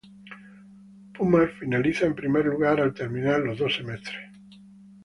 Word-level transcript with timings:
Pumas 1.13 1.51
finaliza 1.59 2.07
en 2.07 2.15
primer 2.15 2.43
lugar 2.45 2.81
al 2.81 2.91
terminar 2.91 3.39
los 3.41 3.59
dos 3.59 3.75
semestres. 3.75 4.31